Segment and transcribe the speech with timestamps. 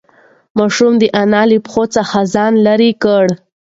[0.57, 3.25] ماشوم د انا له پښو څخه ځان لیرې کړ.